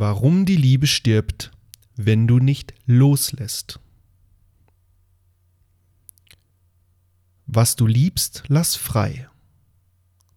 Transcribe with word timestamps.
Warum 0.00 0.46
die 0.46 0.56
Liebe 0.56 0.86
stirbt, 0.86 1.50
wenn 1.94 2.26
du 2.26 2.38
nicht 2.38 2.72
loslässt. 2.86 3.80
Was 7.44 7.76
du 7.76 7.86
liebst, 7.86 8.44
lass 8.48 8.76
frei. 8.76 9.28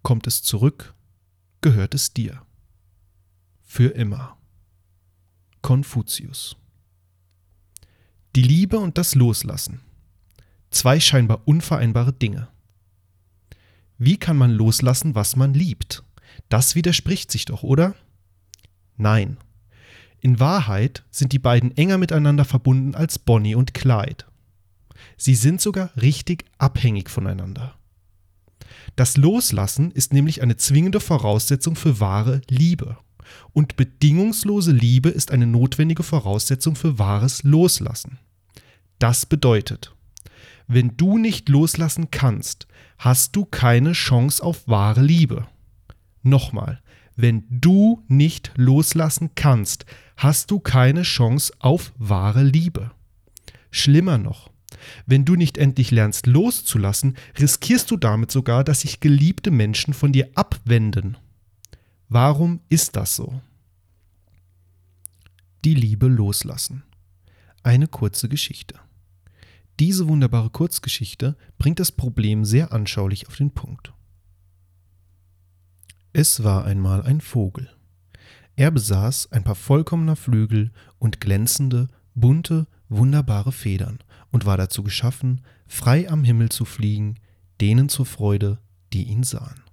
Kommt 0.02 0.28
es 0.28 0.44
zurück, 0.44 0.94
gehört 1.62 1.94
es 1.96 2.14
dir. 2.14 2.46
Für 3.62 3.88
immer. 3.92 4.36
Konfuzius. 5.62 6.58
Die 8.36 8.44
Liebe 8.44 8.80
und 8.80 8.98
das 8.98 9.16
Loslassen. 9.16 9.80
Zwei 10.72 11.00
scheinbar 11.00 11.48
unvereinbare 11.48 12.12
Dinge. 12.12 12.50
Wie 13.98 14.18
kann 14.18 14.36
man 14.36 14.52
loslassen, 14.52 15.16
was 15.16 15.38
man 15.38 15.54
liebt? 15.54 16.04
Das 16.50 16.76
widerspricht 16.76 17.32
sich 17.32 17.46
doch, 17.46 17.64
oder? 17.64 17.96
Nein. 18.98 19.38
In 20.24 20.40
Wahrheit 20.40 21.04
sind 21.12 21.34
die 21.34 21.40
beiden 21.40 21.76
enger 21.76 21.98
miteinander 21.98 22.46
verbunden 22.46 22.96
als 22.96 23.20
Bonnie 23.20 23.56
und 23.56 23.74
Clyde. 23.74 24.24
Sie 25.18 25.36
sind 25.36 25.60
sogar 25.60 25.90
richtig 25.98 26.46
abhängig 26.58 27.10
voneinander. 27.10 27.76
Das 28.96 29.18
Loslassen 29.18 29.92
ist 29.92 30.14
nämlich 30.14 30.42
eine 30.42 30.56
zwingende 30.56 31.02
Voraussetzung 31.02 31.76
für 31.76 32.00
wahre 32.00 32.40
Liebe. 32.48 32.96
Und 33.52 33.76
bedingungslose 33.76 34.72
Liebe 34.72 35.10
ist 35.10 35.30
eine 35.30 35.46
notwendige 35.46 36.04
Voraussetzung 36.04 36.78
für 36.78 36.98
wahres 36.98 37.44
Loslassen. 37.44 38.18
Das 39.00 39.26
bedeutet, 39.26 39.94
wenn 40.68 40.96
du 40.96 41.18
nicht 41.18 41.50
loslassen 41.50 42.12
kannst, 42.12 42.68
hast 42.98 43.36
du 43.36 43.44
keine 43.44 43.92
Chance 43.92 44.42
auf 44.42 44.70
wahre 44.70 45.02
Liebe. 45.02 45.48
Nochmal, 46.22 46.82
wenn 47.16 47.46
du 47.50 48.04
nicht 48.08 48.52
loslassen 48.56 49.32
kannst, 49.36 49.86
hast 50.18 50.52
du 50.52 50.60
keine 50.60 51.04
Chance 51.04 51.54
auf 51.60 51.94
wahre 51.98 52.44
Liebe. 52.44 52.92
Schlimmer 53.72 54.18
noch, 54.18 54.52
wenn 55.06 55.26
du 55.26 55.36
nicht 55.36 55.58
endlich 55.58 55.92
lernst 55.92 56.28
loszulassen, 56.28 57.16
riskierst 57.40 57.90
du 57.92 57.98
damit 57.98 58.32
sogar, 58.32 58.64
dass 58.64 58.82
sich 58.82 59.00
geliebte 59.00 59.52
Menschen 59.52 59.94
von 59.94 60.12
dir 60.12 60.30
abwenden. 60.36 61.18
Warum 62.10 62.62
ist 62.70 62.96
das 62.96 63.16
so? 63.16 63.42
Die 65.66 65.76
Liebe 65.76 66.08
loslassen. 66.08 66.84
Eine 67.64 67.88
kurze 67.88 68.28
Geschichte. 68.28 68.76
Diese 69.80 70.08
wunderbare 70.08 70.50
Kurzgeschichte 70.50 71.36
bringt 71.58 71.80
das 71.80 71.92
Problem 71.92 72.46
sehr 72.46 72.74
anschaulich 72.74 73.28
auf 73.28 73.38
den 73.38 73.52
Punkt. 73.52 73.94
Es 76.16 76.44
war 76.44 76.66
einmal 76.66 77.02
ein 77.02 77.22
Vogel. 77.22 77.72
Er 78.56 78.70
besaß 78.70 79.32
ein 79.32 79.44
paar 79.44 79.56
vollkommener 79.56 80.16
Flügel 80.16 80.72
und 81.00 81.20
glänzende, 81.20 81.88
bunte, 82.14 82.68
wunderbare 82.88 83.52
Federn 83.52 83.98
und 84.32 84.46
war 84.46 84.56
dazu 84.56 84.84
geschaffen, 84.84 85.42
frei 85.66 86.08
am 86.08 86.24
Himmel 86.24 86.50
zu 86.50 86.66
fliegen, 86.66 87.16
denen 87.60 87.90
zur 87.90 88.06
Freude, 88.06 88.60
die 88.94 89.06
ihn 89.06 89.24
sahen. 89.24 89.64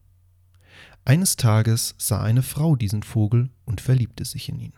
Eines 1.05 1.37
Tages 1.37 1.95
sah 1.99 2.23
eine 2.23 2.43
Frau 2.43 2.75
diesen 2.75 3.03
Vogel 3.03 3.51
und 3.67 3.83
verliebte 3.83 4.25
sich 4.25 4.49
in 4.49 4.61
ihn. 4.61 4.73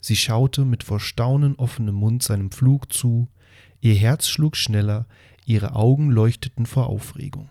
Sie 0.00 0.16
schaute 0.16 0.66
mit 0.66 0.82
vor 0.82 1.00
Staunen 1.00 1.56
offenem 1.56 1.94
Mund 1.94 2.22
seinem 2.22 2.50
Flug 2.50 2.92
zu, 2.92 3.28
ihr 3.80 3.94
Herz 3.94 4.28
schlug 4.28 4.54
schneller, 4.54 5.06
ihre 5.46 5.74
Augen 5.74 6.10
leuchteten 6.10 6.66
vor 6.66 6.88
Aufregung. 6.88 7.48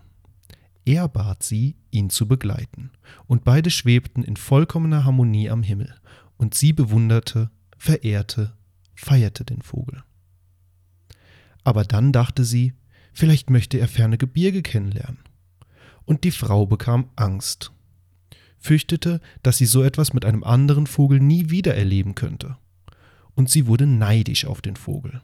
Er 0.88 1.06
bat 1.06 1.42
sie, 1.42 1.76
ihn 1.90 2.08
zu 2.08 2.26
begleiten, 2.26 2.92
und 3.26 3.44
beide 3.44 3.70
schwebten 3.70 4.22
in 4.24 4.38
vollkommener 4.38 5.04
Harmonie 5.04 5.50
am 5.50 5.62
Himmel, 5.62 5.94
und 6.38 6.54
sie 6.54 6.72
bewunderte, 6.72 7.50
verehrte, 7.76 8.56
feierte 8.94 9.44
den 9.44 9.60
Vogel. 9.60 10.02
Aber 11.62 11.84
dann 11.84 12.10
dachte 12.10 12.42
sie, 12.42 12.72
vielleicht 13.12 13.50
möchte 13.50 13.76
er 13.76 13.86
ferne 13.86 14.16
Gebirge 14.16 14.62
kennenlernen. 14.62 15.18
Und 16.06 16.24
die 16.24 16.30
Frau 16.30 16.64
bekam 16.64 17.10
Angst, 17.16 17.70
fürchtete, 18.56 19.20
dass 19.42 19.58
sie 19.58 19.66
so 19.66 19.82
etwas 19.82 20.14
mit 20.14 20.24
einem 20.24 20.42
anderen 20.42 20.86
Vogel 20.86 21.20
nie 21.20 21.50
wieder 21.50 21.74
erleben 21.74 22.14
könnte. 22.14 22.56
Und 23.34 23.50
sie 23.50 23.66
wurde 23.66 23.86
neidisch 23.86 24.46
auf 24.46 24.62
den 24.62 24.76
Vogel, 24.76 25.20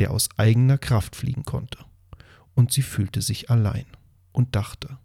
der 0.00 0.10
aus 0.10 0.28
eigener 0.36 0.76
Kraft 0.76 1.16
fliegen 1.16 1.44
konnte. 1.44 1.78
Und 2.54 2.72
sie 2.72 2.82
fühlte 2.82 3.22
sich 3.22 3.48
allein 3.48 3.86
und 4.38 4.54
dachte, 4.56 4.96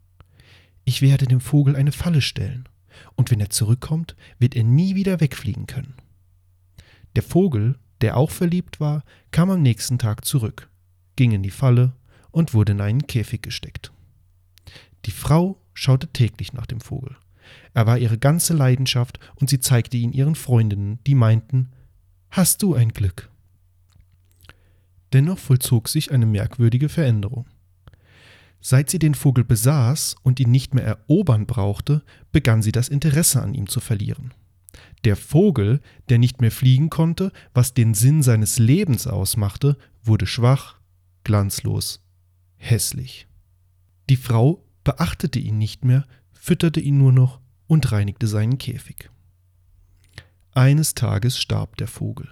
ich 0.85 1.01
werde 1.01 1.25
dem 1.25 1.41
Vogel 1.41 1.75
eine 1.75 1.91
Falle 1.91 2.21
stellen, 2.21 2.69
und 3.15 3.31
wenn 3.31 3.39
er 3.39 3.49
zurückkommt, 3.49 4.15
wird 4.37 4.55
er 4.55 4.63
nie 4.63 4.95
wieder 4.95 5.19
wegfliegen 5.19 5.65
können. 5.65 5.95
Der 7.15 7.23
Vogel, 7.23 7.79
der 8.01 8.15
auch 8.15 8.29
verliebt 8.29 8.79
war, 8.79 9.03
kam 9.31 9.49
am 9.49 9.61
nächsten 9.61 9.97
Tag 9.97 10.23
zurück, 10.23 10.69
ging 11.15 11.31
in 11.31 11.41
die 11.41 11.49
Falle 11.49 11.93
und 12.31 12.53
wurde 12.53 12.73
in 12.73 12.81
einen 12.81 13.07
Käfig 13.07 13.41
gesteckt. 13.41 13.91
Die 15.05 15.11
Frau 15.11 15.59
schaute 15.73 16.07
täglich 16.07 16.53
nach 16.53 16.67
dem 16.67 16.79
Vogel. 16.79 17.15
Er 17.73 17.87
war 17.87 17.97
ihre 17.97 18.19
ganze 18.19 18.53
Leidenschaft 18.53 19.19
und 19.35 19.49
sie 19.49 19.59
zeigte 19.59 19.97
ihn 19.97 20.13
ihren 20.13 20.35
Freundinnen, 20.35 20.99
die 21.07 21.15
meinten, 21.15 21.71
Hast 22.29 22.61
du 22.61 22.75
ein 22.75 22.89
Glück? 22.89 23.29
Dennoch 25.11 25.39
vollzog 25.39 25.89
sich 25.89 26.11
eine 26.11 26.25
merkwürdige 26.25 26.89
Veränderung. 26.89 27.45
Seit 28.65 28.89
sie 28.89 28.97
den 28.97 29.13
Vogel 29.13 29.43
besaß 29.43 30.15
und 30.23 30.39
ihn 30.39 30.49
nicht 30.49 30.73
mehr 30.73 30.85
erobern 30.85 31.45
brauchte, 31.45 32.01
begann 32.31 32.61
sie 32.61 32.71
das 32.71 32.87
Interesse 32.87 33.41
an 33.41 33.53
ihm 33.53 33.67
zu 33.67 33.81
verlieren. 33.81 34.33
Der 35.03 35.17
Vogel, 35.17 35.81
der 36.07 36.17
nicht 36.17 36.39
mehr 36.39 36.49
fliegen 36.49 36.89
konnte, 36.89 37.33
was 37.53 37.73
den 37.73 37.93
Sinn 37.93 38.23
seines 38.23 38.59
Lebens 38.59 39.05
ausmachte, 39.05 39.77
wurde 40.01 40.25
schwach, 40.25 40.79
glanzlos, 41.25 42.05
hässlich. 42.55 43.27
Die 44.09 44.15
Frau 44.15 44.63
beachtete 44.85 45.39
ihn 45.39 45.57
nicht 45.57 45.83
mehr, 45.83 46.07
fütterte 46.31 46.79
ihn 46.79 46.97
nur 46.97 47.11
noch 47.11 47.41
und 47.67 47.91
reinigte 47.91 48.27
seinen 48.27 48.59
Käfig. 48.59 49.11
Eines 50.53 50.95
Tages 50.95 51.37
starb 51.37 51.75
der 51.75 51.87
Vogel. 51.89 52.29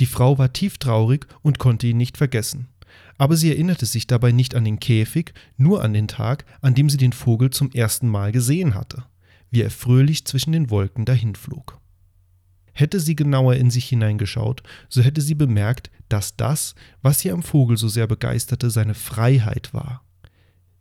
Die 0.00 0.06
Frau 0.06 0.38
war 0.38 0.54
tieftraurig 0.54 1.26
und 1.42 1.58
konnte 1.58 1.88
ihn 1.88 1.98
nicht 1.98 2.16
vergessen 2.16 2.68
aber 3.18 3.36
sie 3.36 3.50
erinnerte 3.50 3.86
sich 3.86 4.06
dabei 4.06 4.32
nicht 4.32 4.54
an 4.54 4.64
den 4.64 4.80
Käfig, 4.80 5.32
nur 5.56 5.82
an 5.82 5.92
den 5.92 6.08
Tag, 6.08 6.44
an 6.60 6.74
dem 6.74 6.90
sie 6.90 6.96
den 6.96 7.12
Vogel 7.12 7.50
zum 7.50 7.70
ersten 7.72 8.08
Mal 8.08 8.32
gesehen 8.32 8.74
hatte, 8.74 9.04
wie 9.50 9.62
er 9.62 9.70
fröhlich 9.70 10.24
zwischen 10.24 10.52
den 10.52 10.70
Wolken 10.70 11.04
dahinflog. 11.04 11.80
Hätte 12.72 13.00
sie 13.00 13.16
genauer 13.16 13.54
in 13.54 13.70
sich 13.70 13.88
hineingeschaut, 13.88 14.62
so 14.90 15.00
hätte 15.00 15.22
sie 15.22 15.34
bemerkt, 15.34 15.90
dass 16.10 16.36
das, 16.36 16.74
was 17.00 17.20
sie 17.20 17.30
am 17.30 17.42
Vogel 17.42 17.78
so 17.78 17.88
sehr 17.88 18.06
begeisterte, 18.06 18.70
seine 18.70 18.94
Freiheit 18.94 19.72
war, 19.72 20.04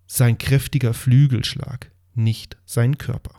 sein 0.06 0.38
kräftiger 0.38 0.94
Flügelschlag, 0.94 1.92
nicht 2.14 2.58
sein 2.66 2.98
Körper. 2.98 3.36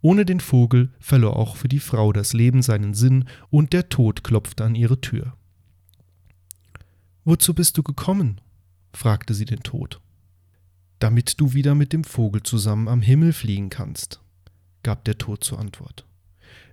Ohne 0.00 0.24
den 0.24 0.40
Vogel 0.40 0.92
verlor 0.98 1.36
auch 1.36 1.56
für 1.56 1.68
die 1.68 1.78
Frau 1.78 2.12
das 2.12 2.32
Leben 2.32 2.62
seinen 2.62 2.94
Sinn 2.94 3.26
und 3.50 3.72
der 3.72 3.88
Tod 3.88 4.24
klopfte 4.24 4.64
an 4.64 4.74
ihre 4.74 5.00
Tür. 5.00 5.34
Wozu 7.24 7.54
bist 7.54 7.78
du 7.78 7.82
gekommen? 7.82 8.40
fragte 8.92 9.32
sie 9.32 9.46
den 9.46 9.62
Tod. 9.62 10.00
Damit 10.98 11.40
du 11.40 11.54
wieder 11.54 11.74
mit 11.74 11.94
dem 11.94 12.04
Vogel 12.04 12.42
zusammen 12.42 12.86
am 12.86 13.00
Himmel 13.00 13.32
fliegen 13.32 13.70
kannst, 13.70 14.20
gab 14.82 15.04
der 15.04 15.16
Tod 15.16 15.42
zur 15.42 15.58
Antwort. 15.58 16.06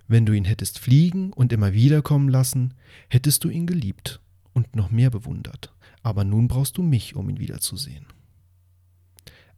Wenn 0.08 0.26
du 0.26 0.34
ihn 0.34 0.44
hättest 0.44 0.78
fliegen 0.78 1.32
und 1.32 1.54
immer 1.54 1.72
wiederkommen 1.72 2.28
lassen, 2.28 2.74
hättest 3.08 3.44
du 3.44 3.48
ihn 3.48 3.66
geliebt 3.66 4.20
und 4.52 4.76
noch 4.76 4.90
mehr 4.90 5.08
bewundert. 5.08 5.72
Aber 6.02 6.22
nun 6.22 6.48
brauchst 6.48 6.76
du 6.76 6.82
mich, 6.82 7.16
um 7.16 7.30
ihn 7.30 7.38
wiederzusehen. 7.38 8.06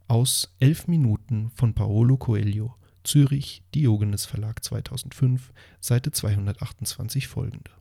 Aus 0.07 0.55
Elf 0.59 0.87
Minuten 0.87 1.51
von 1.55 1.73
Paolo 1.73 2.15
Coelho, 2.15 2.75
Zürich, 3.03 3.63
Diogenes 3.73 4.25
Verlag 4.25 4.63
2005, 4.63 5.51
Seite 5.81 6.11
228 6.11 7.27
folgende. 7.27 7.71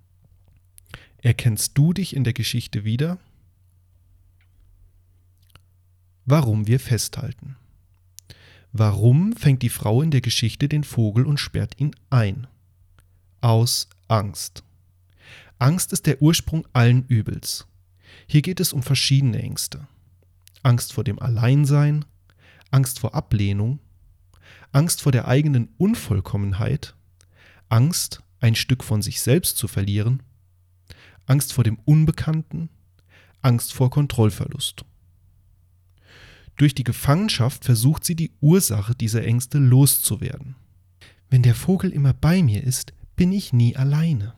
Erkennst 1.24 1.78
du 1.78 1.94
dich 1.94 2.14
in 2.14 2.22
der 2.22 2.34
Geschichte 2.34 2.84
wieder? 2.84 3.18
Warum 6.26 6.66
wir 6.66 6.78
festhalten. 6.78 7.56
Warum 8.72 9.32
fängt 9.32 9.62
die 9.62 9.70
Frau 9.70 10.02
in 10.02 10.10
der 10.10 10.20
Geschichte 10.20 10.68
den 10.68 10.84
Vogel 10.84 11.24
und 11.24 11.38
sperrt 11.38 11.80
ihn 11.80 11.96
ein? 12.10 12.46
Aus 13.40 13.88
Angst. 14.06 14.64
Angst 15.58 15.94
ist 15.94 16.04
der 16.04 16.20
Ursprung 16.20 16.68
allen 16.74 17.06
Übels. 17.06 17.66
Hier 18.26 18.42
geht 18.42 18.60
es 18.60 18.74
um 18.74 18.82
verschiedene 18.82 19.40
Ängste. 19.40 19.88
Angst 20.62 20.92
vor 20.92 21.04
dem 21.04 21.18
Alleinsein, 21.18 22.04
Angst 22.70 22.98
vor 22.98 23.14
Ablehnung, 23.14 23.78
Angst 24.72 25.00
vor 25.00 25.10
der 25.10 25.26
eigenen 25.26 25.70
Unvollkommenheit, 25.78 26.94
Angst, 27.70 28.22
ein 28.40 28.54
Stück 28.54 28.84
von 28.84 29.00
sich 29.00 29.22
selbst 29.22 29.56
zu 29.56 29.68
verlieren 29.68 30.22
Angst 31.26 31.52
vor 31.52 31.64
dem 31.64 31.78
Unbekannten, 31.84 32.68
Angst 33.42 33.72
vor 33.72 33.90
Kontrollverlust. 33.90 34.84
Durch 36.56 36.74
die 36.74 36.84
Gefangenschaft 36.84 37.64
versucht 37.64 38.04
sie 38.04 38.14
die 38.14 38.32
Ursache 38.40 38.94
dieser 38.94 39.24
Ängste 39.24 39.58
loszuwerden. 39.58 40.54
Wenn 41.28 41.42
der 41.42 41.54
Vogel 41.54 41.90
immer 41.90 42.12
bei 42.12 42.42
mir 42.42 42.62
ist, 42.62 42.92
bin 43.16 43.32
ich 43.32 43.52
nie 43.52 43.76
alleine. 43.76 44.34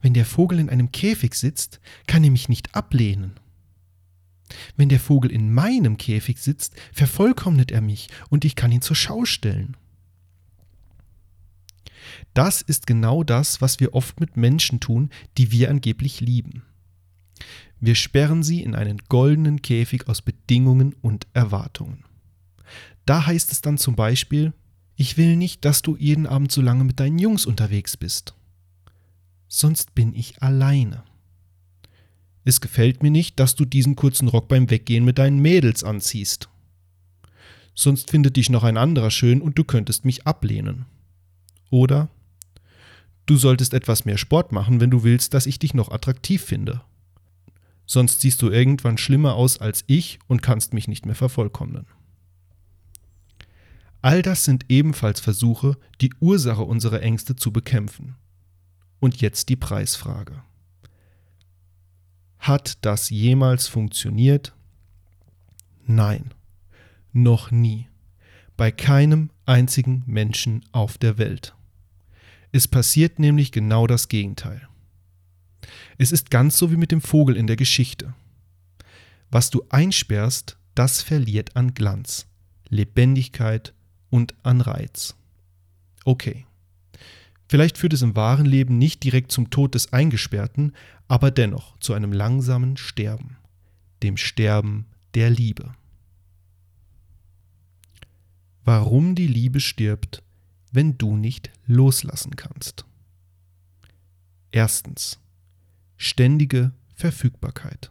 Wenn 0.00 0.14
der 0.14 0.24
Vogel 0.24 0.58
in 0.58 0.70
einem 0.70 0.90
Käfig 0.90 1.34
sitzt, 1.34 1.80
kann 2.06 2.24
er 2.24 2.30
mich 2.30 2.48
nicht 2.48 2.74
ablehnen. 2.74 3.32
Wenn 4.76 4.88
der 4.88 5.00
Vogel 5.00 5.30
in 5.30 5.52
meinem 5.52 5.98
Käfig 5.98 6.38
sitzt, 6.38 6.74
vervollkommnet 6.92 7.70
er 7.70 7.80
mich 7.80 8.08
und 8.30 8.44
ich 8.44 8.56
kann 8.56 8.72
ihn 8.72 8.82
zur 8.82 8.96
Schau 8.96 9.24
stellen. 9.24 9.76
Das 12.36 12.60
ist 12.60 12.86
genau 12.86 13.24
das, 13.24 13.62
was 13.62 13.80
wir 13.80 13.94
oft 13.94 14.20
mit 14.20 14.36
Menschen 14.36 14.78
tun, 14.78 15.08
die 15.38 15.52
wir 15.52 15.70
angeblich 15.70 16.20
lieben. 16.20 16.64
Wir 17.80 17.94
sperren 17.94 18.42
sie 18.42 18.62
in 18.62 18.74
einen 18.74 18.98
goldenen 19.08 19.62
Käfig 19.62 20.06
aus 20.06 20.20
Bedingungen 20.20 20.94
und 21.00 21.26
Erwartungen. 21.32 22.04
Da 23.06 23.24
heißt 23.24 23.52
es 23.52 23.62
dann 23.62 23.78
zum 23.78 23.96
Beispiel, 23.96 24.52
ich 24.96 25.16
will 25.16 25.36
nicht, 25.36 25.64
dass 25.64 25.80
du 25.80 25.96
jeden 25.96 26.26
Abend 26.26 26.52
so 26.52 26.60
lange 26.60 26.84
mit 26.84 27.00
deinen 27.00 27.18
Jungs 27.18 27.46
unterwegs 27.46 27.96
bist. 27.96 28.34
Sonst 29.48 29.94
bin 29.94 30.14
ich 30.14 30.42
alleine. 30.42 31.04
Es 32.44 32.60
gefällt 32.60 33.02
mir 33.02 33.10
nicht, 33.10 33.40
dass 33.40 33.54
du 33.54 33.64
diesen 33.64 33.96
kurzen 33.96 34.28
Rock 34.28 34.46
beim 34.48 34.68
Weggehen 34.68 35.06
mit 35.06 35.16
deinen 35.16 35.38
Mädels 35.38 35.84
anziehst. 35.84 36.50
Sonst 37.74 38.10
findet 38.10 38.36
dich 38.36 38.50
noch 38.50 38.62
ein 38.62 38.76
anderer 38.76 39.10
schön 39.10 39.40
und 39.40 39.56
du 39.56 39.64
könntest 39.64 40.04
mich 40.04 40.26
ablehnen. 40.26 40.84
Oder 41.70 42.10
du 43.26 43.36
solltest 43.36 43.74
etwas 43.74 44.04
mehr 44.04 44.18
Sport 44.18 44.52
machen, 44.52 44.80
wenn 44.80 44.90
du 44.90 45.02
willst, 45.02 45.34
dass 45.34 45.46
ich 45.46 45.58
dich 45.58 45.74
noch 45.74 45.90
attraktiv 45.90 46.42
finde. 46.42 46.82
Sonst 47.84 48.20
siehst 48.20 48.42
du 48.42 48.50
irgendwann 48.50 48.98
schlimmer 48.98 49.34
aus 49.34 49.58
als 49.58 49.84
ich 49.86 50.18
und 50.26 50.42
kannst 50.42 50.72
mich 50.72 50.88
nicht 50.88 51.06
mehr 51.06 51.14
vervollkommnen. 51.14 51.86
All 54.02 54.22
das 54.22 54.44
sind 54.44 54.66
ebenfalls 54.68 55.20
Versuche, 55.20 55.76
die 56.00 56.12
Ursache 56.20 56.62
unserer 56.62 57.02
Ängste 57.02 57.36
zu 57.36 57.52
bekämpfen. 57.52 58.16
Und 59.00 59.20
jetzt 59.20 59.48
die 59.48 59.56
Preisfrage. 59.56 60.42
Hat 62.38 62.84
das 62.84 63.10
jemals 63.10 63.66
funktioniert? 63.66 64.54
Nein, 65.84 66.32
noch 67.12 67.50
nie. 67.50 67.88
Bei 68.56 68.70
keinem 68.70 69.30
einzigen 69.44 70.02
Menschen 70.06 70.64
auf 70.72 70.98
der 70.98 71.18
Welt. 71.18 71.54
Es 72.56 72.66
passiert 72.66 73.18
nämlich 73.18 73.52
genau 73.52 73.86
das 73.86 74.08
Gegenteil. 74.08 74.66
Es 75.98 76.10
ist 76.10 76.30
ganz 76.30 76.56
so 76.56 76.70
wie 76.70 76.78
mit 76.78 76.90
dem 76.90 77.02
Vogel 77.02 77.36
in 77.36 77.46
der 77.46 77.56
Geschichte. 77.56 78.14
Was 79.30 79.50
du 79.50 79.66
einsperrst, 79.68 80.56
das 80.74 81.02
verliert 81.02 81.54
an 81.54 81.74
Glanz, 81.74 82.26
Lebendigkeit 82.70 83.74
und 84.08 84.34
an 84.42 84.62
Reiz. 84.62 85.16
Okay. 86.06 86.46
Vielleicht 87.46 87.76
führt 87.76 87.92
es 87.92 88.00
im 88.00 88.16
wahren 88.16 88.46
Leben 88.46 88.78
nicht 88.78 89.04
direkt 89.04 89.32
zum 89.32 89.50
Tod 89.50 89.74
des 89.74 89.92
Eingesperrten, 89.92 90.72
aber 91.08 91.30
dennoch 91.30 91.78
zu 91.80 91.92
einem 91.92 92.10
langsamen 92.10 92.78
Sterben, 92.78 93.36
dem 94.02 94.16
Sterben 94.16 94.86
der 95.14 95.28
Liebe. 95.28 95.74
Warum 98.64 99.14
die 99.14 99.26
Liebe 99.26 99.60
stirbt, 99.60 100.22
wenn 100.72 100.98
du 100.98 101.16
nicht 101.16 101.50
loslassen 101.66 102.36
kannst. 102.36 102.84
Erstens. 104.50 105.18
Ständige 105.96 106.72
Verfügbarkeit. 106.94 107.90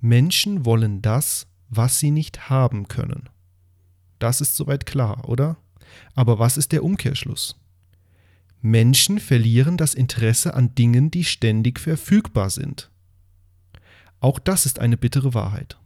Menschen 0.00 0.64
wollen 0.64 1.02
das, 1.02 1.46
was 1.68 1.98
sie 1.98 2.10
nicht 2.10 2.50
haben 2.50 2.88
können. 2.88 3.28
Das 4.18 4.40
ist 4.40 4.56
soweit 4.56 4.86
klar, 4.86 5.28
oder? 5.28 5.56
Aber 6.14 6.38
was 6.38 6.56
ist 6.56 6.72
der 6.72 6.84
Umkehrschluss? 6.84 7.56
Menschen 8.62 9.18
verlieren 9.18 9.76
das 9.76 9.94
Interesse 9.94 10.54
an 10.54 10.74
Dingen, 10.74 11.10
die 11.10 11.24
ständig 11.24 11.80
verfügbar 11.80 12.50
sind. 12.50 12.90
Auch 14.20 14.38
das 14.38 14.66
ist 14.66 14.78
eine 14.78 14.98
bittere 14.98 15.32
Wahrheit. 15.32 15.79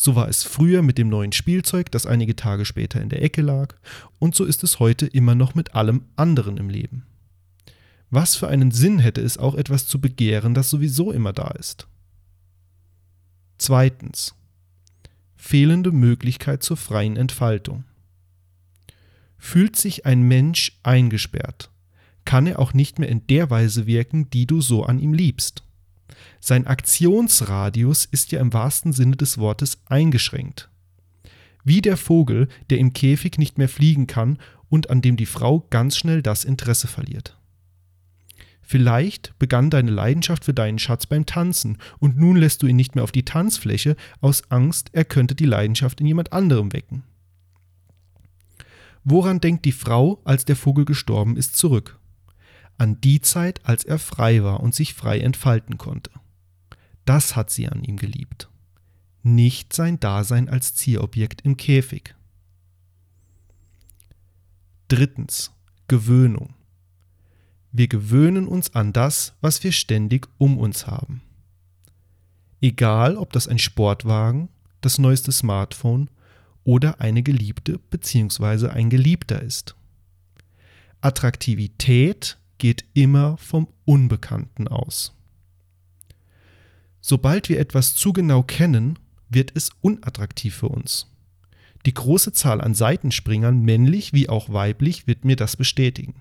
So 0.00 0.14
war 0.14 0.28
es 0.28 0.44
früher 0.44 0.82
mit 0.82 0.96
dem 0.96 1.08
neuen 1.08 1.32
Spielzeug, 1.32 1.90
das 1.90 2.06
einige 2.06 2.36
Tage 2.36 2.64
später 2.64 3.02
in 3.02 3.08
der 3.08 3.20
Ecke 3.20 3.42
lag, 3.42 3.74
und 4.20 4.32
so 4.32 4.44
ist 4.44 4.62
es 4.62 4.78
heute 4.78 5.06
immer 5.06 5.34
noch 5.34 5.56
mit 5.56 5.74
allem 5.74 6.04
anderen 6.14 6.56
im 6.56 6.70
Leben. 6.70 7.04
Was 8.08 8.36
für 8.36 8.46
einen 8.46 8.70
Sinn 8.70 9.00
hätte 9.00 9.20
es 9.20 9.38
auch 9.38 9.56
etwas 9.56 9.88
zu 9.88 10.00
begehren, 10.00 10.54
das 10.54 10.70
sowieso 10.70 11.10
immer 11.10 11.32
da 11.32 11.48
ist? 11.48 11.88
Zweitens. 13.58 14.36
Fehlende 15.34 15.90
Möglichkeit 15.90 16.62
zur 16.62 16.76
freien 16.76 17.16
Entfaltung. 17.16 17.82
Fühlt 19.36 19.74
sich 19.74 20.06
ein 20.06 20.22
Mensch 20.22 20.78
eingesperrt, 20.84 21.72
kann 22.24 22.46
er 22.46 22.60
auch 22.60 22.72
nicht 22.72 23.00
mehr 23.00 23.08
in 23.08 23.26
der 23.26 23.50
Weise 23.50 23.88
wirken, 23.88 24.30
die 24.30 24.46
du 24.46 24.60
so 24.60 24.84
an 24.84 25.00
ihm 25.00 25.12
liebst. 25.12 25.64
Sein 26.40 26.66
Aktionsradius 26.66 28.04
ist 28.04 28.32
ja 28.32 28.40
im 28.40 28.52
wahrsten 28.52 28.92
Sinne 28.92 29.16
des 29.16 29.38
Wortes 29.38 29.78
eingeschränkt. 29.86 30.70
Wie 31.64 31.82
der 31.82 31.96
Vogel, 31.96 32.48
der 32.70 32.78
im 32.78 32.92
Käfig 32.92 33.38
nicht 33.38 33.58
mehr 33.58 33.68
fliegen 33.68 34.06
kann 34.06 34.38
und 34.68 34.90
an 34.90 35.02
dem 35.02 35.16
die 35.16 35.26
Frau 35.26 35.66
ganz 35.70 35.96
schnell 35.96 36.22
das 36.22 36.44
Interesse 36.44 36.88
verliert. 36.88 37.38
Vielleicht 38.62 39.38
begann 39.38 39.70
deine 39.70 39.90
Leidenschaft 39.90 40.44
für 40.44 40.52
deinen 40.52 40.78
Schatz 40.78 41.06
beim 41.06 41.24
Tanzen 41.24 41.78
und 42.00 42.18
nun 42.18 42.36
lässt 42.36 42.62
du 42.62 42.66
ihn 42.66 42.76
nicht 42.76 42.94
mehr 42.94 43.04
auf 43.04 43.12
die 43.12 43.24
Tanzfläche 43.24 43.96
aus 44.20 44.42
Angst, 44.50 44.90
er 44.92 45.06
könnte 45.06 45.34
die 45.34 45.46
Leidenschaft 45.46 46.00
in 46.00 46.06
jemand 46.06 46.34
anderem 46.34 46.72
wecken. 46.74 47.04
Woran 49.04 49.40
denkt 49.40 49.64
die 49.64 49.72
Frau, 49.72 50.20
als 50.24 50.44
der 50.44 50.54
Vogel 50.54 50.84
gestorben 50.84 51.38
ist, 51.38 51.56
zurück? 51.56 51.97
An 52.78 53.00
die 53.00 53.20
Zeit, 53.20 53.66
als 53.66 53.84
er 53.84 53.98
frei 53.98 54.42
war 54.42 54.60
und 54.60 54.74
sich 54.74 54.94
frei 54.94 55.20
entfalten 55.20 55.76
konnte. 55.78 56.10
Das 57.04 57.36
hat 57.36 57.50
sie 57.50 57.68
an 57.68 57.84
ihm 57.84 57.96
geliebt. 57.96 58.48
Nicht 59.22 59.72
sein 59.72 60.00
Dasein 60.00 60.48
als 60.48 60.74
Zierobjekt 60.74 61.42
im 61.42 61.56
Käfig. 61.56 62.14
Drittens. 64.88 65.52
Gewöhnung. 65.88 66.54
Wir 67.72 67.88
gewöhnen 67.88 68.46
uns 68.46 68.74
an 68.74 68.92
das, 68.92 69.34
was 69.40 69.64
wir 69.64 69.72
ständig 69.72 70.28
um 70.36 70.58
uns 70.58 70.86
haben. 70.86 71.22
Egal, 72.60 73.16
ob 73.16 73.32
das 73.32 73.48
ein 73.48 73.58
Sportwagen, 73.58 74.48
das 74.80 74.98
neueste 74.98 75.32
Smartphone 75.32 76.10
oder 76.64 77.00
eine 77.00 77.22
Geliebte 77.22 77.78
bzw. 77.78 78.68
ein 78.68 78.90
Geliebter 78.90 79.40
ist. 79.42 79.76
Attraktivität 81.00 82.38
geht 82.58 82.84
immer 82.94 83.36
vom 83.38 83.68
Unbekannten 83.84 84.68
aus. 84.68 85.14
Sobald 87.00 87.48
wir 87.48 87.58
etwas 87.58 87.94
zu 87.94 88.12
genau 88.12 88.42
kennen, 88.42 88.98
wird 89.28 89.52
es 89.54 89.70
unattraktiv 89.80 90.54
für 90.54 90.68
uns. 90.68 91.06
Die 91.86 91.94
große 91.94 92.32
Zahl 92.32 92.60
an 92.60 92.74
Seitenspringern, 92.74 93.62
männlich 93.62 94.12
wie 94.12 94.28
auch 94.28 94.52
weiblich, 94.52 95.06
wird 95.06 95.24
mir 95.24 95.36
das 95.36 95.56
bestätigen. 95.56 96.20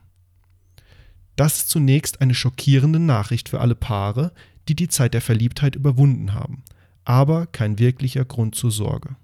Das 1.35 1.57
ist 1.57 1.69
zunächst 1.69 2.21
eine 2.21 2.33
schockierende 2.33 2.99
Nachricht 2.99 3.49
für 3.49 3.59
alle 3.59 3.75
Paare, 3.75 4.31
die 4.67 4.75
die 4.75 4.87
Zeit 4.87 5.13
der 5.13 5.21
Verliebtheit 5.21 5.75
überwunden 5.75 6.33
haben, 6.33 6.63
aber 7.05 7.47
kein 7.47 7.79
wirklicher 7.79 8.25
Grund 8.25 8.55
zur 8.55 8.71
Sorge. 8.71 9.15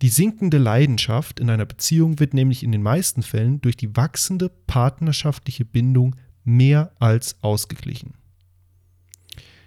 Die 0.00 0.08
sinkende 0.08 0.58
Leidenschaft 0.58 1.40
in 1.40 1.50
einer 1.50 1.66
Beziehung 1.66 2.20
wird 2.20 2.32
nämlich 2.32 2.62
in 2.62 2.70
den 2.70 2.82
meisten 2.82 3.22
Fällen 3.22 3.60
durch 3.60 3.76
die 3.76 3.96
wachsende 3.96 4.48
partnerschaftliche 4.48 5.64
Bindung 5.64 6.14
mehr 6.44 6.92
als 7.00 7.42
ausgeglichen. 7.42 8.14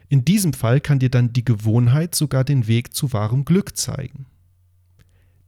In 0.08 0.24
diesem 0.26 0.54
Fall 0.54 0.80
kann 0.80 1.00
dir 1.00 1.10
dann 1.10 1.34
die 1.34 1.46
Gewohnheit 1.46 2.16
sogar 2.16 2.44
den 2.44 2.68
Weg 2.68 2.94
zu 2.94 3.14
wahrem 3.14 3.46
Glück 3.46 3.78
zeigen. 3.78 4.26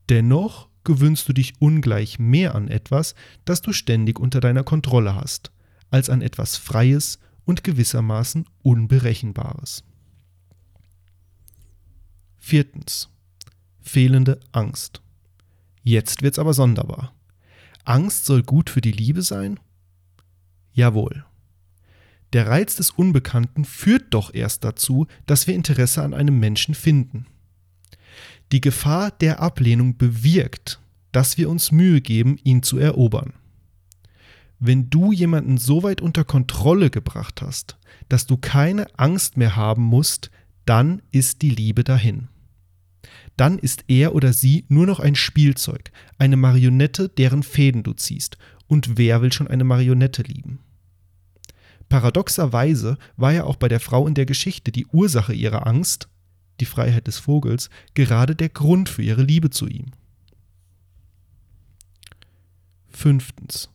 Dennoch 0.09 0.67
gewöhnst 0.83 1.27
du 1.29 1.33
dich 1.33 1.53
ungleich 1.59 2.19
mehr 2.19 2.55
an 2.55 2.67
etwas, 2.67 3.15
das 3.45 3.61
du 3.61 3.71
ständig 3.71 4.19
unter 4.19 4.41
deiner 4.41 4.63
Kontrolle 4.63 5.15
hast, 5.15 5.51
als 5.89 6.09
an 6.09 6.21
etwas 6.21 6.57
Freies 6.57 7.19
und 7.45 7.63
gewissermaßen 7.63 8.45
Unberechenbares. 8.61 9.83
Viertens 12.37 13.12
fehlende 13.83 14.39
Angst. 14.51 15.01
Jetzt 15.83 16.21
wird's 16.21 16.39
aber 16.39 16.53
sonderbar. 16.53 17.13
Angst 17.83 18.25
soll 18.25 18.41
gut 18.41 18.69
für 18.69 18.81
die 18.81 18.91
Liebe 18.91 19.21
sein? 19.21 19.59
Jawohl. 20.71 21.25
Der 22.31 22.47
Reiz 22.47 22.77
des 22.77 22.89
Unbekannten 22.89 23.65
führt 23.65 24.05
doch 24.11 24.33
erst 24.33 24.63
dazu, 24.63 25.05
dass 25.27 25.45
wir 25.45 25.53
Interesse 25.53 26.01
an 26.01 26.13
einem 26.13 26.39
Menschen 26.39 26.73
finden. 26.73 27.27
Die 28.51 28.61
Gefahr 28.61 29.11
der 29.11 29.41
Ablehnung 29.41 29.97
bewirkt, 29.97 30.79
dass 31.11 31.37
wir 31.37 31.49
uns 31.49 31.71
Mühe 31.71 32.01
geben, 32.01 32.37
ihn 32.43 32.63
zu 32.63 32.79
erobern. 32.79 33.33
Wenn 34.59 34.89
du 34.89 35.11
jemanden 35.11 35.57
so 35.57 35.83
weit 35.83 36.01
unter 36.01 36.23
Kontrolle 36.23 36.89
gebracht 36.89 37.41
hast, 37.41 37.77
dass 38.07 38.25
du 38.25 38.37
keine 38.37 38.87
Angst 38.97 39.37
mehr 39.37 39.55
haben 39.55 39.83
musst, 39.83 40.31
dann 40.65 41.01
ist 41.11 41.41
die 41.41 41.49
Liebe 41.49 41.83
dahin 41.83 42.29
dann 43.37 43.57
ist 43.57 43.85
er 43.87 44.15
oder 44.15 44.33
sie 44.33 44.65
nur 44.69 44.85
noch 44.85 44.99
ein 44.99 45.15
Spielzeug, 45.15 45.91
eine 46.17 46.37
Marionette, 46.37 47.09
deren 47.09 47.43
Fäden 47.43 47.83
du 47.83 47.93
ziehst. 47.93 48.37
Und 48.67 48.97
wer 48.97 49.21
will 49.21 49.33
schon 49.33 49.47
eine 49.47 49.63
Marionette 49.63 50.21
lieben? 50.23 50.59
Paradoxerweise 51.89 52.97
war 53.17 53.33
ja 53.33 53.43
auch 53.43 53.55
bei 53.55 53.67
der 53.67 53.79
Frau 53.79 54.07
in 54.07 54.13
der 54.13 54.25
Geschichte 54.25 54.71
die 54.71 54.85
Ursache 54.87 55.33
ihrer 55.33 55.67
Angst, 55.67 56.07
die 56.59 56.65
Freiheit 56.65 57.07
des 57.07 57.19
Vogels, 57.19 57.69
gerade 57.93 58.35
der 58.35 58.49
Grund 58.49 58.89
für 58.89 59.03
ihre 59.03 59.23
Liebe 59.23 59.49
zu 59.49 59.67
ihm. 59.67 59.91
Fünftens. 62.89 63.69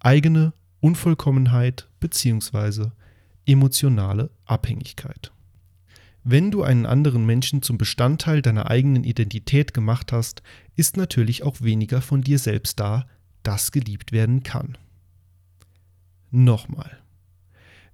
Eigene 0.00 0.52
Unvollkommenheit 0.80 1.88
bzw. 2.00 2.90
emotionale 3.46 4.30
Abhängigkeit. 4.44 5.32
Wenn 6.22 6.50
du 6.50 6.62
einen 6.62 6.84
anderen 6.84 7.24
Menschen 7.24 7.62
zum 7.62 7.78
Bestandteil 7.78 8.42
deiner 8.42 8.70
eigenen 8.70 9.04
Identität 9.04 9.72
gemacht 9.72 10.12
hast, 10.12 10.42
ist 10.76 10.96
natürlich 10.96 11.42
auch 11.42 11.62
weniger 11.62 12.02
von 12.02 12.20
dir 12.20 12.38
selbst 12.38 12.78
da, 12.78 13.06
das 13.42 13.72
geliebt 13.72 14.12
werden 14.12 14.42
kann. 14.42 14.76
Nochmal. 16.30 16.98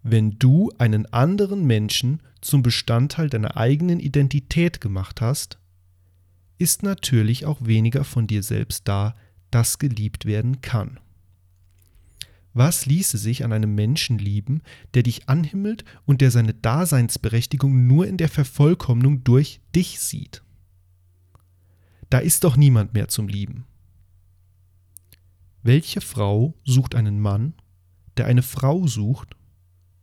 Wenn 0.03 0.39
du 0.39 0.73
einen 0.79 1.07
anderen 1.13 1.67
Menschen 1.67 2.21
zum 2.41 2.63
Bestandteil 2.63 3.29
deiner 3.29 3.57
eigenen 3.57 4.01
Identität 4.01 4.81
gemacht 4.81 5.21
hast, 5.21 5.59
ist 6.59 6.83
natürlich 6.83 7.45
auch 7.45 7.59
weniger 7.65 8.05
von 8.05 8.27
dir 8.27 8.43
selbst 8.43 8.89
da, 8.89 9.15
das 9.51 9.79
geliebt 9.79 10.25
werden 10.25 10.61
kann. 10.61 10.99
Was 12.57 12.87
ließe 12.87 13.19
sich 13.19 13.45
an 13.45 13.53
einem 13.53 13.75
Menschen 13.75 14.17
lieben, 14.17 14.63
der 14.95 15.03
dich 15.03 15.29
anhimmelt 15.29 15.85
und 16.07 16.23
der 16.23 16.31
seine 16.31 16.55
Daseinsberechtigung 16.55 17.87
nur 17.87 18.07
in 18.07 18.17
der 18.17 18.31
Vervollkommnung 18.31 19.25
durch 19.25 19.61
dich 19.75 20.01
sieht? 20.01 20.43
Da 22.09 22.17
ist 22.17 22.45
doch 22.45 22.57
niemand 22.57 22.95
mehr 22.95 23.09
zum 23.09 23.29
Lieben. 23.29 23.67
Welche 25.63 26.01
Frau 26.01 26.55
sucht 26.65 26.95
einen 26.95 27.21
Mann, 27.21 27.53
der 28.17 28.25
eine 28.25 28.43
Frau 28.43 28.87
sucht, 28.87 29.37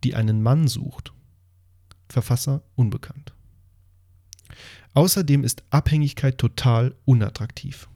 die 0.03 0.13
einen 0.13 0.43
Mann 0.43 0.67
sucht? 0.67 1.11
Verfasser 2.07 2.61
unbekannt. 2.75 3.33
Außerdem 4.93 5.43
ist 5.43 5.63
Abhängigkeit 5.71 6.37
total 6.37 6.93
unattraktiv. 7.05 7.89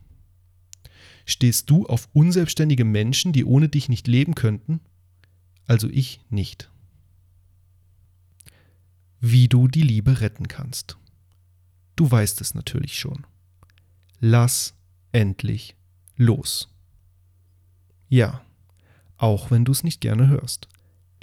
Stehst 1.30 1.70
du 1.70 1.86
auf 1.86 2.08
unselbstständige 2.14 2.86
Menschen, 2.86 3.34
die 3.34 3.44
ohne 3.44 3.68
dich 3.68 3.90
nicht 3.90 4.08
leben 4.08 4.34
könnten? 4.34 4.80
Also 5.66 5.90
ich 5.90 6.22
nicht. 6.30 6.72
Wie 9.20 9.50
du 9.50 9.68
die 9.68 9.82
Liebe 9.82 10.22
retten 10.22 10.48
kannst. 10.48 10.98
Du 11.98 12.10
weißt 12.10 12.40
es 12.40 12.56
natürlich 12.56 12.98
schon. 12.98 13.28
Lass 14.22 14.74
endlich 15.12 15.76
los. 16.16 16.74
Ja, 18.08 18.42
auch 19.18 19.52
wenn 19.52 19.66
du 19.66 19.74
es 19.74 19.84
nicht 19.84 20.00
gerne 20.00 20.30
hörst. 20.30 20.70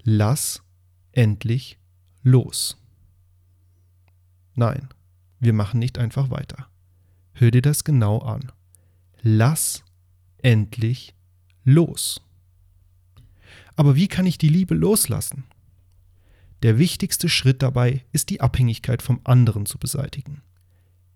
Lass 0.03 0.63
endlich 1.13 1.79
los. 2.23 2.77
Nein, 4.55 4.91
wir 5.41 5.55
machen 5.55 5.79
nicht 5.79 5.97
einfach 5.97 6.29
weiter. 6.29 6.69
Hör 7.33 7.51
dir 7.51 7.63
das 7.63 7.85
genau 7.85 8.19
an. 8.19 8.53
Lass 9.23 9.83
endlich 10.45 11.15
los. 11.65 12.21
Aber 13.77 13.97
wie 13.97 14.09
kann 14.09 14.27
ich 14.27 14.39
die 14.39 14.49
Liebe 14.49 14.75
loslassen? 14.75 15.45
Der 16.63 16.79
wichtigste 16.79 17.29
Schritt 17.29 17.63
dabei 17.63 18.05
ist 18.13 18.31
die 18.31 18.41
Abhängigkeit 18.41 19.03
vom 19.03 19.21
anderen 19.25 19.67
zu 19.67 19.79
beseitigen. 19.79 20.43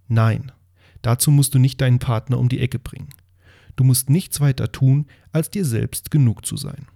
Nein, 0.08 0.52
dazu 1.02 1.30
musst 1.30 1.54
du 1.54 1.58
nicht 1.58 1.80
deinen 1.80 2.00
Partner 2.00 2.38
um 2.38 2.48
die 2.48 2.60
Ecke 2.60 2.78
bringen. 2.78 3.10
Du 3.76 3.84
musst 3.84 4.10
nichts 4.10 4.40
weiter 4.40 4.72
tun, 4.72 5.06
als 5.30 5.50
dir 5.50 5.64
selbst 5.64 6.10
genug 6.10 6.44
zu 6.44 6.56
sein. 6.56 6.88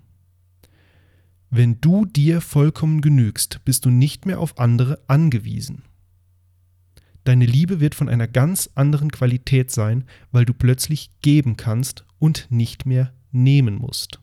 Wenn 1.50 1.80
du 1.80 2.06
dir 2.06 2.40
vollkommen 2.40 3.02
genügst, 3.02 3.64
bist 3.64 3.84
du 3.84 3.90
nicht 3.90 4.26
mehr 4.26 4.40
auf 4.40 4.58
andere 4.58 4.98
angewiesen. 5.06 5.84
Deine 7.24 7.46
Liebe 7.46 7.80
wird 7.80 7.94
von 7.94 8.08
einer 8.08 8.26
ganz 8.26 8.70
anderen 8.74 9.12
Qualität 9.12 9.70
sein, 9.70 10.04
weil 10.32 10.44
du 10.44 10.54
plötzlich 10.54 11.10
geben 11.20 11.56
kannst 11.56 12.04
und 12.18 12.46
nicht 12.50 12.84
mehr 12.84 13.12
nehmen 13.30 13.76
musst. 13.76 14.20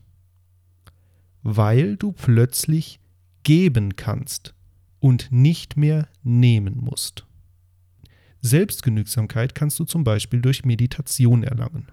Weil 1.42 1.96
du 1.96 2.12
plötzlich 2.12 3.00
geben 3.42 3.96
kannst 3.96 4.54
und 5.00 5.32
nicht 5.32 5.76
mehr 5.76 6.08
nehmen 6.22 6.76
musst. 6.76 7.26
Selbstgenügsamkeit 8.42 9.54
kannst 9.54 9.78
du 9.78 9.84
zum 9.84 10.04
Beispiel 10.04 10.40
durch 10.40 10.64
Meditation 10.64 11.42
erlangen. 11.42 11.88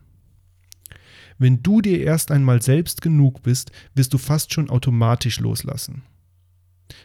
Wenn 1.37 1.61
du 1.61 1.81
dir 1.81 2.01
erst 2.01 2.31
einmal 2.31 2.61
selbst 2.61 3.01
genug 3.01 3.43
bist, 3.43 3.71
wirst 3.93 4.13
du 4.13 4.17
fast 4.17 4.53
schon 4.53 4.69
automatisch 4.69 5.39
loslassen. 5.39 6.03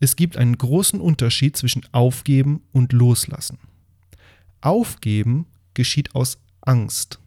Es 0.00 0.16
gibt 0.16 0.38
einen 0.38 0.56
großen 0.56 0.98
Unterschied 0.98 1.56
zwischen 1.56 1.82
Aufgeben 1.92 2.62
und 2.72 2.94
Loslassen. 2.94 3.58
Aufgeben 4.62 5.46
geschieht 5.74 6.14
aus 6.14 6.38
Angst, 6.62 7.20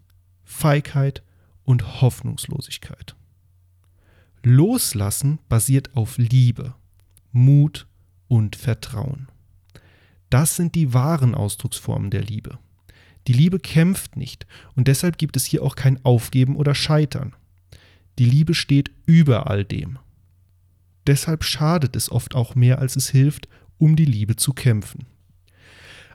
Feigheit 0.44 1.24
und 1.63 2.01
Hoffnungslosigkeit. 2.01 3.15
Loslassen 4.42 5.39
basiert 5.48 5.96
auf 5.96 6.18
Liebe, 6.18 6.74
Mut 7.32 7.88
und 8.27 8.56
Vertrauen. 8.56 9.27
Das 10.30 10.56
sind 10.56 10.74
die 10.75 10.94
wahren 10.94 11.36
Ausdrucksformen 11.36 12.10
der 12.10 12.24
Liebe. 12.24 12.58
Die 13.27 13.34
Liebe 13.34 13.60
kämpft 13.60 14.18
nicht 14.18 14.48
und 14.75 14.88
deshalb 14.88 15.18
gibt 15.18 15.38
es 15.38 15.46
hier 15.46 15.63
auch 15.63 15.75
kein 15.75 16.03
Aufgeben 16.03 16.56
oder 16.56 16.75
Scheitern. 16.75 17.36
Die 18.20 18.25
Liebe 18.25 18.53
steht 18.53 18.92
über 19.06 19.48
all 19.48 19.63
dem. 19.63 20.00
Deshalb 21.07 21.43
schadet 21.43 21.95
es 21.95 22.12
oft 22.12 22.36
auch 22.36 22.55
mehr, 22.55 22.79
als 22.79 22.95
es 22.95 23.10
hilft, 23.10 23.48
um 23.77 23.95
die 23.95 24.05
Liebe 24.05 24.36
zu 24.36 24.53
kämpfen. 24.53 25.05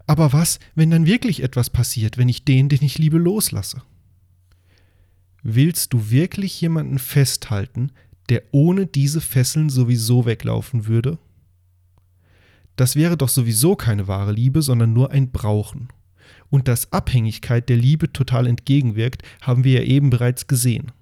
Aber 0.07 0.33
was, 0.33 0.59
wenn 0.75 0.91
dann 0.91 1.07
wirklich 1.07 1.43
etwas 1.43 1.69
passiert, 1.69 2.17
wenn 2.17 2.31
ich 2.31 2.45
den, 2.45 2.71
den 2.71 2.83
ich 2.83 2.97
liebe, 2.97 3.19
loslasse? 3.19 3.83
Willst 5.43 5.93
du 5.93 6.11
wirklich 6.11 6.59
jemanden 6.61 6.99
festhalten, 6.99 7.93
der 8.31 8.43
ohne 8.51 8.87
diese 8.87 9.21
Fesseln 9.21 9.69
sowieso 9.69 10.25
weglaufen 10.25 10.87
würde? 10.87 11.19
Das 12.77 12.97
wäre 12.97 13.17
doch 13.17 13.29
sowieso 13.29 13.77
keine 13.77 14.09
wahre 14.09 14.33
Liebe, 14.33 14.63
sondern 14.63 14.93
nur 14.93 15.11
ein 15.11 15.31
Brauchen. 15.31 15.89
Und 16.49 16.69
dass 16.69 16.93
Abhängigkeit 16.93 17.69
der 17.69 17.77
Liebe 17.77 18.13
total 18.13 18.47
entgegenwirkt, 18.47 19.23
haben 19.43 19.65
wir 19.65 19.81
ja 19.81 19.83
eben 19.83 20.11
bereits 20.11 20.47
gesehen. 20.47 20.93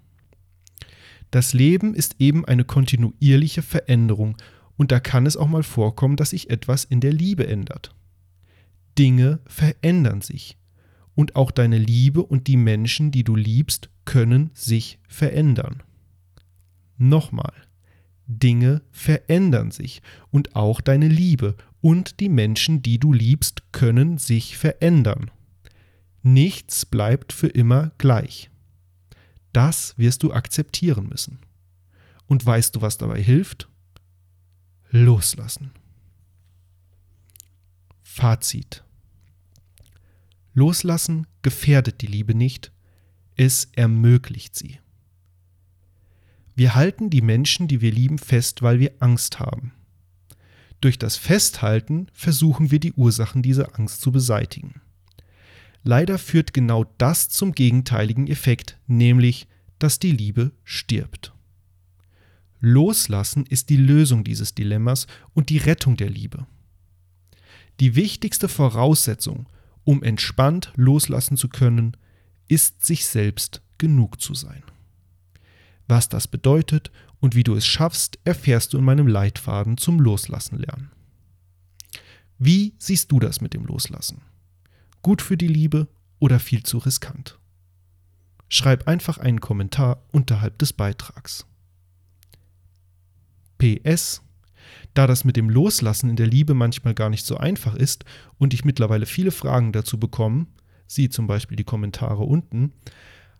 Das 1.31 1.53
Leben 1.53 1.93
ist 1.93 2.15
eben 2.19 2.45
eine 2.45 2.63
kontinuierliche 2.63 3.61
Veränderung 3.61 4.37
und 4.77 4.91
da 4.91 4.99
kann 4.99 5.25
es 5.25 5.37
auch 5.37 5.47
mal 5.47 5.63
vorkommen, 5.63 6.15
dass 6.15 6.29
sich 6.29 6.49
etwas 6.49 6.83
in 6.83 7.01
der 7.01 7.11
Liebe 7.11 7.47
ändert. 7.47 7.93
Dinge 8.97 9.39
verändern 9.45 10.21
sich 10.21 10.57
und 11.15 11.35
auch 11.35 11.51
deine 11.51 11.77
Liebe 11.77 12.23
und 12.23 12.47
die 12.47 12.57
Menschen, 12.57 13.11
die 13.11 13.23
du 13.23 13.35
liebst, 13.35 13.89
können 14.05 14.51
sich 14.53 14.99
verändern. 15.07 15.83
Nochmal, 16.97 17.53
Dinge 18.27 18.81
verändern 18.91 19.71
sich 19.71 20.01
und 20.31 20.55
auch 20.55 20.81
deine 20.81 21.07
Liebe 21.07 21.55
und 21.81 22.19
die 22.19 22.29
Menschen, 22.29 22.81
die 22.81 22.99
du 22.99 23.13
liebst, 23.13 23.63
können 23.71 24.17
sich 24.17 24.57
verändern. 24.57 25.31
Nichts 26.23 26.85
bleibt 26.85 27.33
für 27.33 27.47
immer 27.47 27.91
gleich. 27.97 28.49
Das 29.57 29.97
wirst 29.97 30.21
du 30.21 30.33
akzeptieren 30.33 31.09
müssen. 31.09 31.39
Und 32.27 32.45
weißt 32.45 32.75
du, 32.75 32.81
was 32.81 32.99
dabei 32.99 33.19
hilft? 33.19 33.67
Loslassen. 34.91 35.71
Fazit. 38.03 38.83
Loslassen 40.53 41.25
gefährdet 41.41 42.01
die 42.01 42.05
Liebe 42.05 42.35
nicht, 42.35 42.71
es 43.35 43.69
ermöglicht 43.75 44.55
sie. 44.55 44.77
Wir 46.53 46.75
halten 46.75 47.09
die 47.09 47.23
Menschen, 47.23 47.67
die 47.67 47.81
wir 47.81 47.91
lieben, 47.91 48.19
fest, 48.19 48.61
weil 48.61 48.79
wir 48.79 48.93
Angst 48.99 49.39
haben. 49.39 49.73
Durch 50.81 50.99
das 50.99 51.17
Festhalten 51.17 52.09
versuchen 52.13 52.69
wir 52.69 52.79
die 52.79 52.93
Ursachen 52.93 53.41
dieser 53.41 53.79
Angst 53.79 54.01
zu 54.01 54.11
beseitigen. 54.11 54.81
Leider 55.87 56.17
führt 56.17 56.53
genau 56.53 56.83
das 56.97 57.29
zum 57.29 57.53
gegenteiligen 57.53 58.27
Effekt, 58.27 58.77
nämlich, 58.87 59.47
dass 59.79 59.99
die 59.99 60.11
Liebe 60.11 60.51
stirbt. 60.65 61.33
Loslassen 62.59 63.45
ist 63.45 63.69
die 63.69 63.77
Lösung 63.77 64.25
dieses 64.25 64.53
Dilemmas 64.53 65.07
und 65.33 65.47
die 65.47 65.59
Rettung 65.59 65.95
der 65.95 66.09
Liebe. 66.09 66.45
Die 67.79 67.95
wichtigste 67.95 68.49
Voraussetzung, 68.49 69.47
um 69.85 70.03
entspannt 70.03 70.73
loslassen 70.75 71.37
zu 71.37 71.47
können, 71.47 71.95
ist 72.49 72.85
sich 72.85 73.05
selbst 73.05 73.61
genug 73.77 74.19
zu 74.19 74.33
sein. 74.33 74.63
Was 75.87 76.09
das 76.09 76.27
bedeutet 76.27 76.91
und 77.21 77.33
wie 77.33 77.43
du 77.45 77.55
es 77.55 77.65
schaffst, 77.65 78.19
erfährst 78.25 78.73
du 78.73 78.77
in 78.77 78.83
meinem 78.83 79.07
Leitfaden 79.07 79.77
zum 79.77 80.01
Loslassen 80.01 80.59
lernen. 80.59 80.91
Wie 82.37 82.75
siehst 82.77 83.09
du 83.09 83.21
das 83.21 83.39
mit 83.39 83.53
dem 83.53 83.63
Loslassen? 83.63 84.26
Gut 85.01 85.21
für 85.21 85.37
die 85.37 85.47
Liebe 85.47 85.87
oder 86.19 86.39
viel 86.39 86.63
zu 86.63 86.77
riskant? 86.77 87.39
Schreib 88.49 88.87
einfach 88.87 89.17
einen 89.17 89.41
Kommentar 89.41 90.03
unterhalb 90.11 90.57
des 90.57 90.73
Beitrags. 90.73 91.45
PS 93.57 94.21
da 94.93 95.07
das 95.07 95.23
mit 95.23 95.37
dem 95.37 95.49
Loslassen 95.49 96.09
in 96.09 96.15
der 96.15 96.27
Liebe 96.27 96.53
manchmal 96.53 96.93
gar 96.93 97.09
nicht 97.09 97.25
so 97.25 97.37
einfach 97.37 97.75
ist 97.75 98.05
und 98.37 98.53
ich 98.53 98.65
mittlerweile 98.65 99.05
viele 99.05 99.31
Fragen 99.31 99.71
dazu 99.71 99.99
bekomme, 99.99 100.47
sieh 100.87 101.09
zum 101.09 101.27
Beispiel 101.27 101.55
die 101.55 101.63
Kommentare 101.63 102.23
unten, 102.23 102.73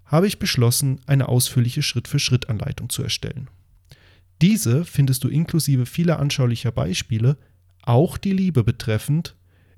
habe 0.05 0.27
ich 0.27 0.39
beschlossen, 0.39 1.01
eine 1.05 1.27
ausführliche 1.27 1.81
Schritt-für-Schritt-Anleitung 1.81 2.89
zu 2.89 3.03
erstellen. 3.03 3.49
Diese 4.41 4.85
findest 4.85 5.23
du 5.23 5.29
inklusive 5.29 5.85
vieler 5.85 6.19
anschaulicher 6.19 6.71
Beispiele, 6.71 7.37
auch 7.81 8.17
die 8.17 8.33
Liebe 8.33 8.63
betreffend, 8.63 9.35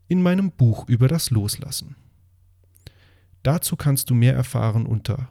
in 0.10 0.22
meinem 0.22 0.52
Buch 0.52 0.90
über 0.90 1.08
das 1.08 1.32
Loslassen. 1.32 1.96
Dazu 3.44 3.78
kannst 3.78 4.10
du 4.10 4.16
mehr 4.16 4.34
erfahren 4.34 4.86
unter 4.86 5.30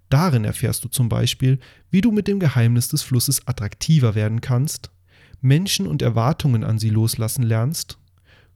Darin 0.09 0.45
erfährst 0.45 0.85
du 0.85 0.87
zum 0.87 1.09
Beispiel, 1.09 1.59
wie 1.91 1.99
du 1.99 2.13
mit 2.13 2.29
dem 2.29 2.39
Geheimnis 2.39 2.87
des 2.87 3.01
Flusses 3.01 3.45
attraktiver 3.45 4.15
werden 4.15 4.39
kannst, 4.39 4.89
Menschen 5.41 5.85
und 5.85 6.01
Erwartungen 6.01 6.63
an 6.63 6.79
sie 6.79 6.89
loslassen 6.89 7.43
lernst, 7.43 7.97